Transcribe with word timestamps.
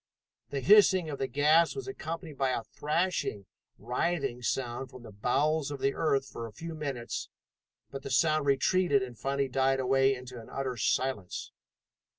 The 0.49 0.61
hissing 0.61 1.11
of 1.11 1.19
the 1.19 1.27
gas 1.27 1.75
was 1.75 1.87
accompanied 1.87 2.35
by 2.35 2.49
a 2.49 2.63
thrashing, 2.63 3.45
writhing 3.77 4.41
sound 4.41 4.89
from 4.89 5.03
the 5.03 5.11
bowels 5.11 5.69
of 5.69 5.79
the 5.79 5.93
earth 5.93 6.27
for 6.27 6.47
a 6.47 6.51
few 6.53 6.73
minutes, 6.73 7.29
but 7.91 8.01
the 8.01 8.09
sound 8.09 8.47
retreated 8.47 9.03
and 9.03 9.15
finally 9.15 9.47
died 9.47 9.79
away 9.79 10.15
into 10.15 10.41
an 10.41 10.49
utter 10.49 10.75
silence. 10.75 11.51